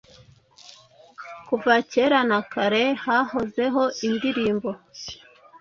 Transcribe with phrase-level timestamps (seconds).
[1.47, 4.69] Kuva na kera na kare hahozeho indirimbo,